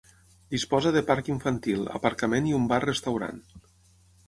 [0.53, 3.41] Disposa de parc infantil, aparcament i un bar-restaurant.